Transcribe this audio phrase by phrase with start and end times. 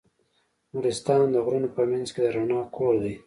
[0.73, 3.13] نورستان د غرونو په منځ کې د رڼا کور دی.